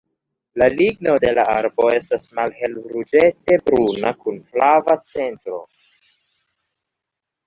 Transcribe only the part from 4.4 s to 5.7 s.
flava centro.